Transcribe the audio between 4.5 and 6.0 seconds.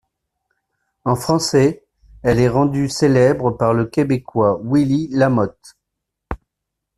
Willie Lamothe.